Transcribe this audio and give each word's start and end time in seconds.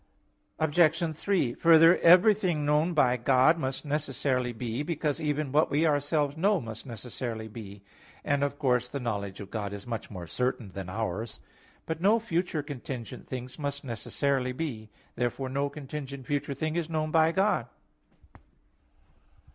Obj. 0.57 1.15
3: 1.15 1.53
Further, 1.53 1.95
everything 1.99 2.65
known 2.65 2.95
by 2.95 3.17
God 3.17 3.59
must 3.59 3.85
necessarily 3.85 4.51
be, 4.51 4.81
because 4.81 5.21
even 5.21 5.51
what 5.51 5.69
we 5.69 5.85
ourselves 5.85 6.35
know, 6.35 6.59
must 6.59 6.87
necessarily 6.87 7.47
be; 7.47 7.83
and, 8.23 8.43
of 8.43 8.57
course, 8.57 8.87
the 8.89 8.99
knowledge 8.99 9.39
of 9.39 9.51
God 9.51 9.73
is 9.73 9.85
much 9.85 10.09
more 10.09 10.25
certain 10.25 10.69
than 10.69 10.89
ours. 10.89 11.39
But 11.85 12.01
no 12.01 12.17
future 12.19 12.63
contingent 12.63 13.27
things 13.27 13.59
must 13.59 13.83
necessarily 13.83 14.53
be. 14.53 14.89
Therefore 15.15 15.49
no 15.49 15.69
contingent 15.69 16.25
future 16.25 16.55
thing 16.55 16.75
is 16.77 16.89
known 16.89 17.11
by 17.11 17.31
God. 17.31 17.67